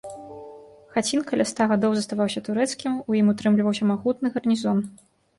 Хацін 0.93 1.19
каля 1.31 1.43
ста 1.49 1.67
гадоў 1.71 1.91
заставаўся 1.97 2.41
турэцкім, 2.47 2.95
у 3.11 3.17
ім 3.19 3.27
утрымліваўся 3.33 3.83
магутны 3.91 4.27
гарнізон. 4.39 4.81